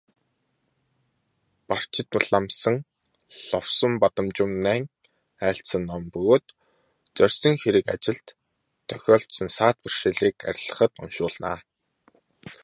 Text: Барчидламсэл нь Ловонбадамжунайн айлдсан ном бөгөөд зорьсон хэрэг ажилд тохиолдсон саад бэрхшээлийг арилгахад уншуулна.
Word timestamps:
Барчидламсэл 1.67 2.75
нь 2.75 2.85
Ловонбадамжунайн 3.49 4.83
айлдсан 5.47 5.83
ном 5.89 6.03
бөгөөд 6.13 6.45
зорьсон 7.17 7.55
хэрэг 7.61 7.85
ажилд 7.95 8.27
тохиолдсон 8.89 9.49
саад 9.57 9.77
бэрхшээлийг 9.81 10.37
арилгахад 10.49 10.93
уншуулна. 11.03 11.53